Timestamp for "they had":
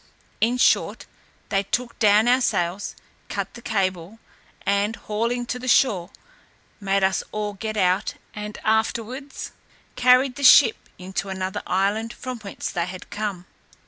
12.71-13.11